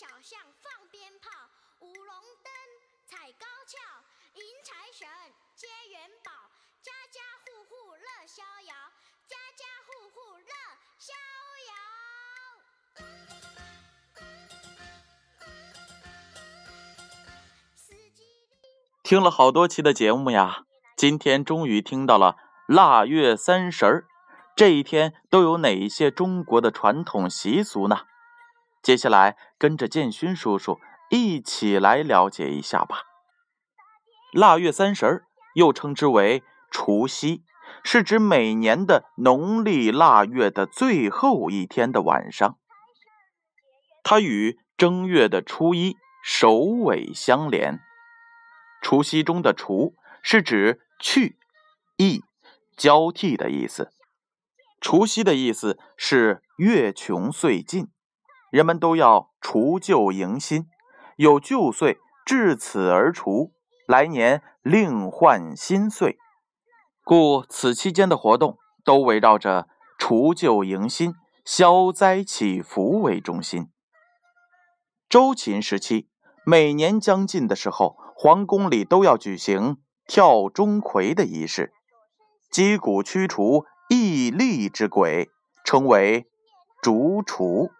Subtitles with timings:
[0.00, 1.28] 小巷放鞭炮，
[1.80, 2.08] 舞龙
[2.42, 2.50] 灯，
[3.06, 3.76] 踩高跷，
[4.32, 5.06] 迎财神，
[5.54, 6.32] 接元宝，
[6.80, 8.74] 家家户户乐逍遥，
[9.28, 10.52] 家家户户乐
[10.96, 11.12] 逍
[11.68, 11.74] 遥。
[19.02, 20.64] 听了好多期的节目呀，
[20.96, 22.36] 今天终于听到了
[22.66, 24.06] 腊月三十儿
[24.56, 28.06] 这一天都有哪一些中国的传统习俗呢？
[28.82, 30.78] 接下来跟着建勋叔叔
[31.10, 33.02] 一起来了解一下吧。
[34.32, 37.42] 腊月三十又称之为除夕，
[37.82, 42.58] 是指每年的农历腊月的最后一天的晚上。
[44.02, 47.80] 它与正月的初一首尾相连。
[48.80, 51.38] 除夕中的“除”是指去、
[51.98, 52.22] 易、
[52.76, 53.92] 交替的意思。
[54.80, 57.88] 除夕的意思是月穷岁尽。
[58.50, 60.68] 人们都要除旧迎新，
[61.16, 63.52] 有旧岁至此而除，
[63.86, 66.18] 来年另换新岁，
[67.04, 73.68] 故此期间的活动都围绕着除旧迎新、消灾祈福为中心。
[75.08, 76.08] 周秦时期，
[76.44, 81.72] 每年将近的时候，皇宫里都要举行跳钟馗的仪式，
[82.50, 85.30] 击鼓驱除异力之鬼，
[85.64, 86.28] 称为
[86.82, 87.70] 逐除。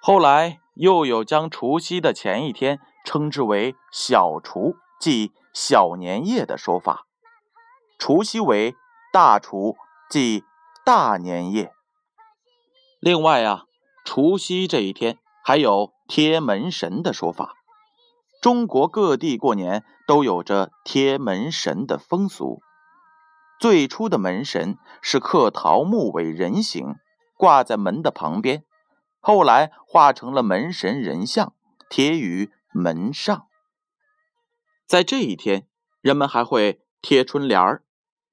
[0.00, 7.06] 后来又有将除夕的前一天称之为小除，即小年夜的说法。
[7.98, 8.74] 除夕为
[9.12, 9.76] 大除，
[10.08, 10.44] 即
[10.84, 11.72] 大年夜。
[13.00, 13.64] 另外啊，
[14.04, 17.54] 除夕这一天还有贴门神的说法。
[18.40, 22.60] 中国各地过年都有着贴门神的风俗。
[23.58, 26.94] 最初的门神是刻桃木为人形，
[27.36, 28.62] 挂在门的旁边。
[29.20, 31.54] 后来画成了门神人像，
[31.88, 33.46] 贴于门上。
[34.86, 35.66] 在这一天，
[36.00, 37.84] 人们还会贴春联儿。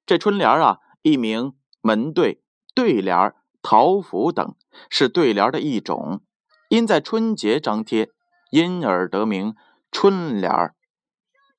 [0.06, 2.42] 这春联儿啊，一名门对、
[2.74, 4.56] 对联儿、桃符等，
[4.90, 6.22] 是对联的一种。
[6.70, 8.12] 因在春节张贴，
[8.52, 9.56] 因而得名
[9.92, 10.76] 春联儿。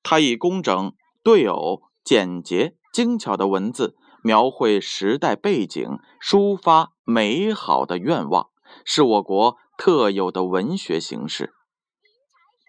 [0.01, 0.93] 它以工整、
[1.23, 8.49] 对偶、简洁、精巧的文字，描绘时代背景，抒发美好的愿望。
[8.85, 11.53] 是我国特有的文学形式。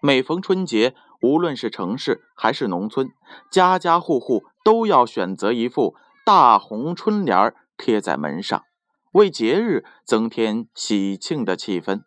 [0.01, 3.09] 每逢春节，无论是城市还是农村，
[3.51, 8.63] 家家户户都要选择一副大红春联贴在门上，
[9.11, 12.01] 为节日增添喜庆的气氛。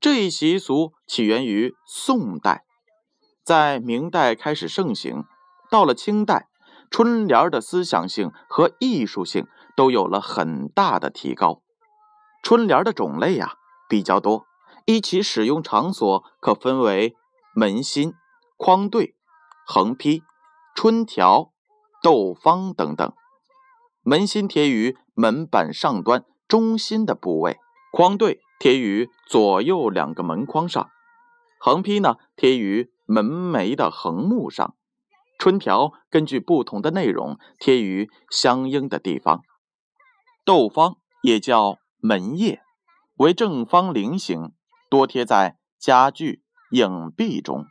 [0.00, 2.64] 这一习俗起源于宋代，
[3.44, 5.24] 在明代开始盛行。
[5.70, 6.48] 到了清代，
[6.90, 11.62] 春联的思想性和艺术性都有了很大的提高。
[12.42, 13.54] 春联的种类呀
[13.88, 14.46] 比较多，
[14.84, 17.14] 依其使用场所可分为
[17.54, 18.14] 门心、
[18.56, 19.14] 框对、
[19.64, 20.24] 横批、
[20.74, 21.52] 春条、
[22.02, 23.12] 斗方等等。
[24.02, 27.58] 门心贴于门板上端中心的部位，
[27.92, 30.90] 框对贴于左右两个门框上，
[31.60, 34.74] 横批呢贴于门楣的横木上，
[35.38, 39.42] 春条根据不同的内容贴于相应的地方。
[40.44, 41.78] 斗方也叫。
[42.04, 42.62] 门叶
[43.14, 44.50] 为正方菱形，
[44.90, 46.42] 多贴在家具、
[46.72, 47.66] 影壁中。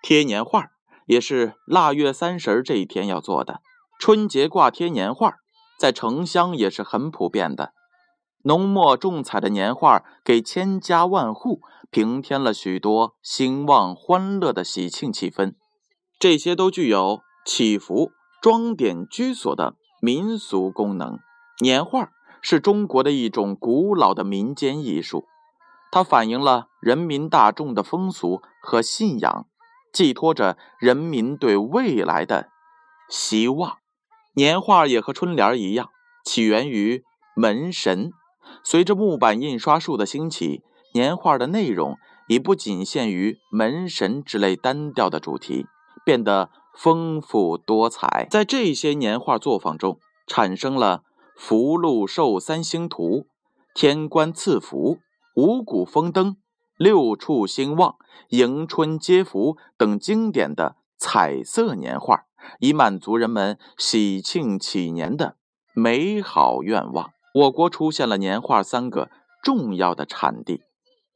[0.00, 0.68] 贴年画
[1.04, 3.60] 也是腊月三十这一天要做的。
[3.98, 5.34] 春节挂贴年画，
[5.78, 7.74] 在城乡也是很普遍的。
[8.44, 15.52] 浓墨重彩的年画，给千家万户平添了许多兴旺欢乐的喜庆气氛。
[16.18, 21.18] 这些都具有祈福、装点居所的民俗功能。
[21.60, 22.12] 年画。
[22.40, 25.26] 是中国的一种古老的民间艺术，
[25.90, 29.46] 它反映了人民大众的风俗和信仰，
[29.92, 32.48] 寄托着人民对未来的
[33.08, 33.78] 希望。
[34.34, 35.90] 年画也和春联一样，
[36.24, 37.04] 起源于
[37.34, 38.12] 门神。
[38.62, 40.62] 随着木板印刷术的兴起，
[40.94, 41.96] 年画的内容
[42.28, 45.66] 已不仅限于门神之类单调的主题，
[46.04, 48.28] 变得丰富多彩。
[48.30, 51.02] 在这些年画作坊中，产生了。
[51.40, 53.28] 福禄寿三星图、
[53.72, 54.98] 天官赐福、
[55.36, 56.36] 五谷丰登、
[56.76, 57.94] 六畜兴旺、
[58.30, 62.24] 迎春接福等经典的彩色年画，
[62.58, 65.36] 以满足人们喜庆祈年的
[65.72, 67.12] 美好愿望。
[67.32, 69.08] 我国出现了年画三个
[69.40, 70.62] 重要的产地，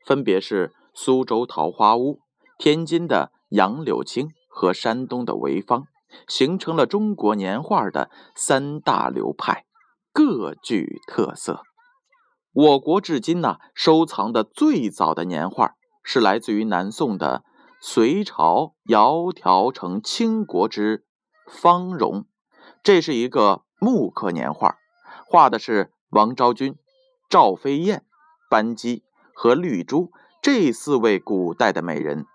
[0.07, 2.21] 分别是苏州桃花坞、
[2.57, 5.89] 天津的杨柳青和山东的潍坊，
[6.29, 9.67] 形成了中国年画的三大流派。
[10.12, 11.62] 各具特色。
[12.53, 15.73] 我国至今呢收藏的最早的年画
[16.05, 17.44] 是来自于南宋的
[17.81, 21.06] 隋朝窈窕成倾国之
[21.50, 22.26] 芳容，
[22.82, 24.76] 这是一个木刻年画，
[25.26, 26.76] 画的是王昭君、
[27.31, 28.05] 赵飞燕、
[28.50, 29.03] 班姬
[29.35, 30.12] 和绿珠
[30.43, 32.26] 这四位古代的美人。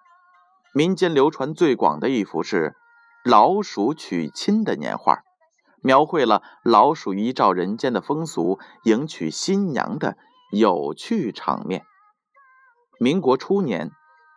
[0.73, 2.75] 民间流传最广的一幅是
[3.23, 5.23] 老鼠娶亲的年画。
[5.81, 10.17] 描绘了老鼠依照人间的风俗迎娶新娘的
[10.51, 11.85] 有趣场面。
[12.99, 13.91] 民国初年，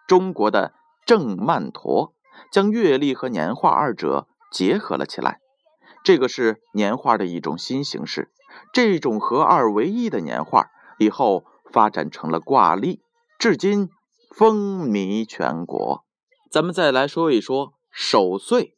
[0.07, 0.75] 中国的
[1.07, 2.15] 郑曼陀
[2.53, 5.41] 将月历和年画二者结合了起来，
[6.05, 8.31] 这个是年画的一种新形式。
[8.73, 13.01] 这种合二为一的年画以后发展成了挂历，
[13.39, 13.89] 至今
[14.35, 16.05] 风靡全国。
[16.51, 18.75] 咱们再来说一说守岁。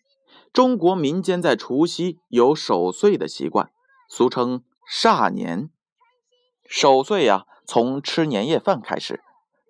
[0.53, 3.71] 中国民间在除夕有守岁的习惯，
[4.07, 5.71] 俗称煞年。
[6.69, 9.23] 守岁呀，从吃年夜饭开始。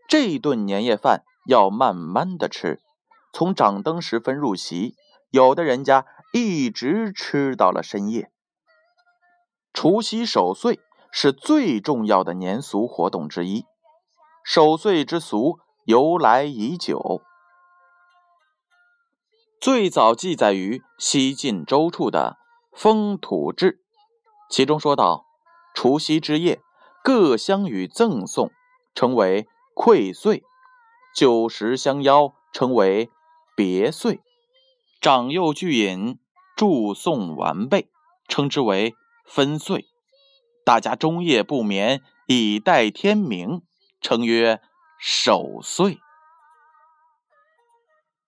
[0.08, 2.80] 这顿年夜饭要慢慢的吃，
[3.32, 4.96] 从掌灯时分入席，
[5.30, 8.32] 有的人家一直吃到了深夜。
[9.72, 10.80] 除夕守岁
[11.12, 13.64] 是最重要的年俗活动之一。
[14.44, 17.22] 守岁之俗由来已久。
[19.62, 22.36] 最早记载于西晋周处的
[22.76, 23.74] 《封土志》，
[24.50, 25.24] 其中说道
[25.72, 26.60] ：“除夕之夜，
[27.04, 28.50] 各乡与赠送，
[28.92, 30.42] 称为馈岁；
[31.14, 33.08] 酒食相邀，称为
[33.54, 34.16] 别岁；
[35.00, 36.18] 长幼聚饮，
[36.56, 37.88] 祝颂完备，
[38.26, 39.82] 称之为分岁；
[40.64, 43.62] 大家终夜不眠，以待天明，
[44.00, 44.60] 称曰
[44.98, 46.00] 守岁。”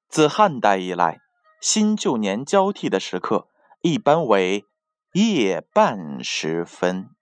[0.09, 1.24] 自汉代以来。
[1.65, 3.49] 新旧年交替的时刻，
[3.81, 4.67] 一般为
[5.15, 7.14] 夜半时分。